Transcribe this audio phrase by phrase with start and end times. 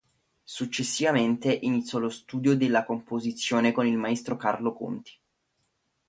[0.41, 5.15] Successivamente iniziò lo studio della composizione con il maestro Carlo Conti.